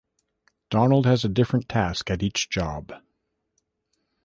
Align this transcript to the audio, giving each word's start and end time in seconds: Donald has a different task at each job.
Donald 0.71 1.05
has 1.05 1.23
a 1.23 1.29
different 1.29 1.69
task 1.69 2.09
at 2.09 2.23
each 2.23 2.49
job. 2.49 2.91